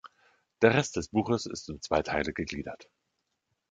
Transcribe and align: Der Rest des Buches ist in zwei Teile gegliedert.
Der 0.63 0.73
Rest 0.73 0.95
des 0.95 1.09
Buches 1.09 1.45
ist 1.45 1.69
in 1.69 1.79
zwei 1.79 2.01
Teile 2.01 2.33
gegliedert. 2.33 2.89